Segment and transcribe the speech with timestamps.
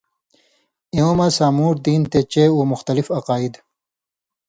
[0.93, 3.53] ایوں مہ سامُوٹھ دین تھی چے اُو مُختلِف عقائد